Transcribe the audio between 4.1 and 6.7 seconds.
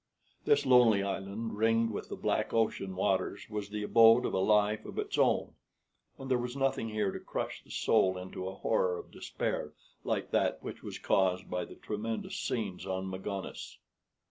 of a life of its own, and there was